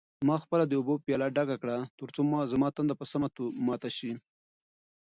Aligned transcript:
ما 0.27 0.35
خپله 0.43 0.63
د 0.67 0.73
اوبو 0.79 0.93
پیاله 1.05 1.27
ډکه 1.35 1.55
کړه 1.61 1.77
ترڅو 1.99 2.21
زما 2.51 2.67
تنده 2.75 2.95
په 2.99 3.05
سمه 3.11 3.27
ماته 3.65 3.89
شي. 3.97 4.11